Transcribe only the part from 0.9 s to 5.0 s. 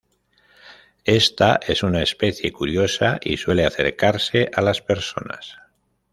Ésta es una especie curiosa y suele acercarse a las